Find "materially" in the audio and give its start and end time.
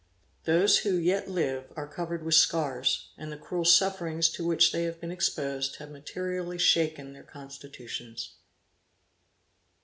5.91-6.57